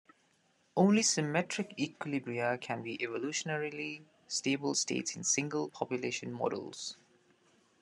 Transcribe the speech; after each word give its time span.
Only 0.75 1.03
symmetric 1.03 1.77
equilibria 1.77 2.59
can 2.59 2.81
be 2.81 2.97
evolutionarily 2.97 4.01
stable 4.27 4.73
states 4.73 5.15
in 5.15 5.23
single 5.23 5.69
population 5.69 6.33
models. 6.33 6.97